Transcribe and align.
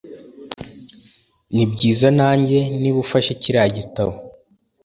Nibyiza 1.53 2.07
nanjye 2.19 2.57
niba 2.81 2.97
ufashe 3.05 3.31
kiriya 3.41 3.67
gitabo. 3.77 4.13